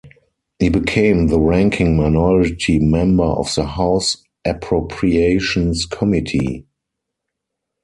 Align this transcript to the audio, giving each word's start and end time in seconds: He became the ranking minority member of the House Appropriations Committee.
He 0.57 0.69
became 0.69 1.27
the 1.27 1.39
ranking 1.39 1.95
minority 1.95 2.79
member 2.79 3.23
of 3.23 3.53
the 3.53 3.63
House 3.67 4.17
Appropriations 4.43 5.85
Committee. 5.85 6.65